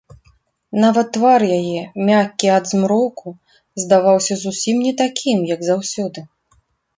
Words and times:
Нават 0.83 1.07
твар 1.17 1.41
яе, 1.57 1.81
мяккі 2.07 2.47
ад 2.55 2.65
змроку, 2.71 3.35
здаваўся 3.83 4.33
зусім 4.45 4.81
не 4.87 4.93
такім, 5.03 5.45
як 5.53 5.59
заўсёды. 5.69 6.19